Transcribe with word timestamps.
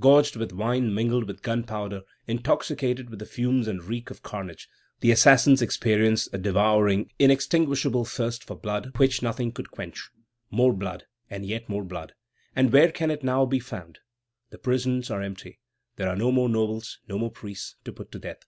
Gorged 0.00 0.34
with 0.36 0.50
wine 0.50 0.94
mingled 0.94 1.24
with 1.24 1.42
gunpowder, 1.42 2.04
intoxicated 2.26 3.10
with 3.10 3.18
the 3.18 3.26
fumes 3.26 3.68
and 3.68 3.84
reek 3.84 4.08
of 4.10 4.22
carnage, 4.22 4.66
the 5.00 5.10
assassins 5.10 5.60
experienced 5.60 6.30
a 6.32 6.38
devouring, 6.38 7.10
inextinguishable 7.18 8.06
thirst 8.06 8.44
for 8.44 8.54
blood 8.56 8.92
which 8.96 9.20
nothing 9.20 9.52
could 9.52 9.70
quench. 9.70 10.08
More 10.50 10.72
blood, 10.72 11.04
and 11.28 11.44
yet 11.44 11.68
more 11.68 11.84
blood! 11.84 12.14
And 12.56 12.72
where 12.72 12.90
can 12.90 13.10
it 13.10 13.22
now 13.22 13.44
be 13.44 13.60
found? 13.60 13.98
The 14.48 14.56
prisons 14.56 15.10
are 15.10 15.20
empty. 15.20 15.60
There 15.96 16.08
are 16.08 16.16
no 16.16 16.32
more 16.32 16.48
nobles, 16.48 17.00
no 17.06 17.18
more 17.18 17.30
priests, 17.30 17.76
to 17.84 17.92
put 17.92 18.10
to 18.12 18.18
death. 18.18 18.46